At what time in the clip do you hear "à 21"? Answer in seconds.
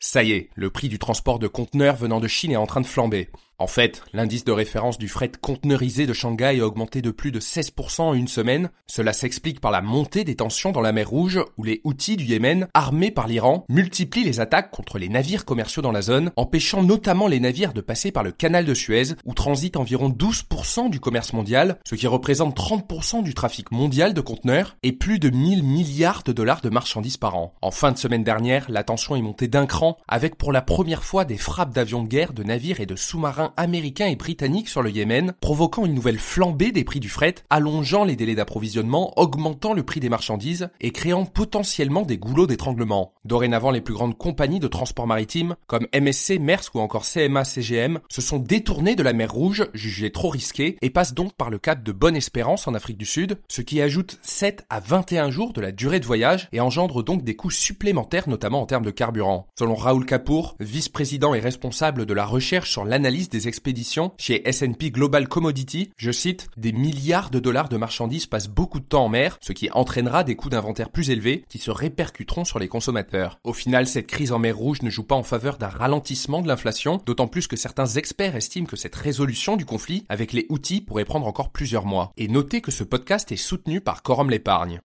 54.70-55.30